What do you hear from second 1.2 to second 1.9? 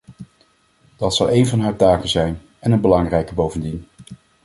een van haar